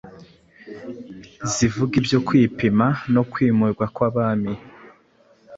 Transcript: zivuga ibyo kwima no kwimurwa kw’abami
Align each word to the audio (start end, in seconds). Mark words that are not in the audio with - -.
zivuga 1.53 1.93
ibyo 2.01 2.19
kwima 2.27 2.87
no 3.13 3.21
kwimurwa 3.31 3.85
kw’abami 3.95 4.53